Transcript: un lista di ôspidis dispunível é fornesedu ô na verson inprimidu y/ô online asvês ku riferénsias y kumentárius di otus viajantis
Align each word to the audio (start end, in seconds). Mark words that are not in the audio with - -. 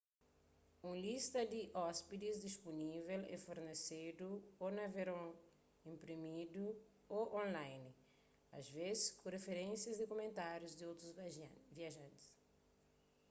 un 0.89 0.93
lista 1.07 1.39
di 1.53 1.61
ôspidis 1.89 2.37
dispunível 2.47 3.19
é 3.35 3.37
fornesedu 3.47 4.29
ô 4.63 4.65
na 4.77 4.87
verson 4.95 5.29
inprimidu 5.93 6.65
y/ô 6.73 7.19
online 7.43 7.89
asvês 8.59 8.99
ku 9.19 9.25
riferénsias 9.35 9.97
y 10.03 10.05
kumentárius 10.13 10.73
di 10.75 10.83
otus 10.91 11.09
viajantis 11.77 12.25